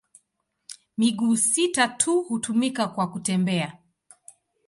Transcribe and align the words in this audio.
Miguu 0.97 1.37
sita 1.37 1.87
tu 1.87 2.21
hutumika 2.23 2.87
kwa 2.87 3.07
kutembea. 3.11 3.77